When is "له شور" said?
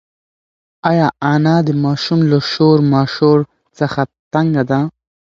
2.31-2.77